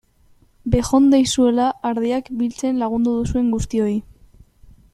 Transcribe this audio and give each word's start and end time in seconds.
Bejondeizuela 0.75 1.67
ardiak 1.89 2.31
biltzen 2.39 2.81
lagundu 2.85 3.15
duzuen 3.19 3.53
guztioi! 3.57 3.95